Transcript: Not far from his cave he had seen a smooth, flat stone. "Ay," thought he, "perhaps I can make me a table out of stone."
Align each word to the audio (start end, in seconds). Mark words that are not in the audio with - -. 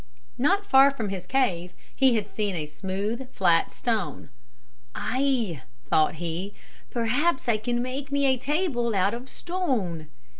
Not 0.39 0.65
far 0.65 0.89
from 0.89 1.09
his 1.09 1.27
cave 1.27 1.73
he 1.95 2.15
had 2.15 2.27
seen 2.27 2.55
a 2.55 2.65
smooth, 2.65 3.29
flat 3.29 3.71
stone. 3.71 4.31
"Ay," 4.95 5.61
thought 5.91 6.15
he, 6.15 6.55
"perhaps 6.89 7.47
I 7.47 7.57
can 7.57 7.83
make 7.83 8.11
me 8.11 8.25
a 8.25 8.35
table 8.37 8.95
out 8.95 9.13
of 9.13 9.29
stone." 9.29 10.07